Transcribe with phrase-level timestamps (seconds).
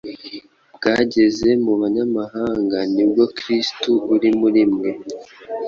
[0.75, 4.89] bwageze mu banyamahanga; ni bwo Kristo uri muri mwe,